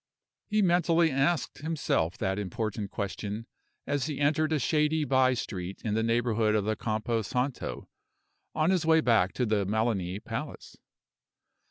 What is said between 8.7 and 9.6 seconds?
his way back to